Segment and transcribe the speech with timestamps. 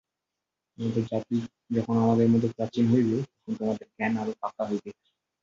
[0.77, 1.37] তোমাদের জাতি
[1.71, 4.89] যখন আমাদের মত প্রাচীন হইবে, তখন তোমাদের জ্ঞান আরও পাকা হইবে।